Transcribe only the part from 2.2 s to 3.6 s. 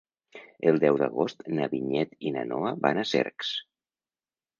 i na Noa van a Cercs.